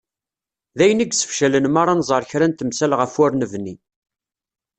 D 0.77 0.79
ayen 0.83 1.03
i 1.03 1.05
yessefcalen 1.07 1.67
mi 1.73 1.79
ara 1.81 1.93
nẓer 1.99 2.23
kra 2.29 2.47
n 2.47 2.53
temsal 2.53 2.91
ɣef 2.99 3.13
ur 3.23 3.31
nebni. 3.35 3.75